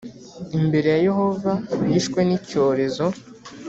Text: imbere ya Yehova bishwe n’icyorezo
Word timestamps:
imbere 0.57 0.87
ya 0.93 0.99
Yehova 1.07 1.51
bishwe 1.87 2.19
n’icyorezo 2.23 3.05